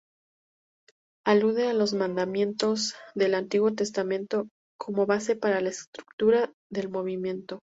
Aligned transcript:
Alude 1.27 1.67
a 1.69 1.73
los 1.75 1.93
mandamientos 1.93 2.95
del 3.13 3.35
Antiguo 3.35 3.71
Testamento, 3.75 4.47
como 4.79 5.05
base 5.05 5.35
para 5.35 5.61
la 5.61 5.69
estructura 5.69 6.51
del 6.71 6.89
movimiento. 6.89 7.59